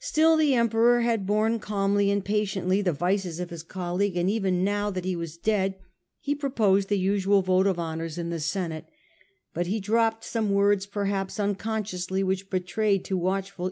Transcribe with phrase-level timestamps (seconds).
[0.00, 4.64] Still the Emperor had borne calmly and patiently the vices of his colleague, and even
[4.64, 5.76] now that he was dead
[6.18, 8.88] he proposed the usual vote of honours in the Thence Senate;
[9.54, 11.50] but he dropped some words, perhaps forth M.
[11.50, 13.68] unconsciously, which betrayed to watchf^ul re?